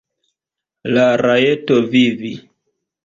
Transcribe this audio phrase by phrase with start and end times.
[0.95, 2.33] La rajto vivi.